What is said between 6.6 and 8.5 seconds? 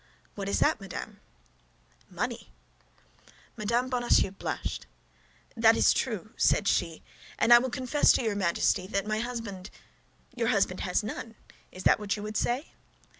she, "and I will confess to your